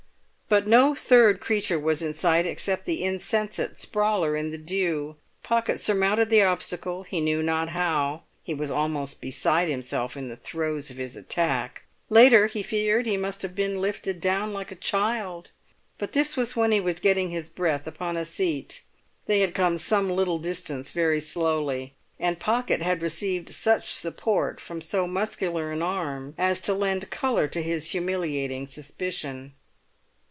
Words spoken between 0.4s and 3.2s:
But no third creature was in sight except the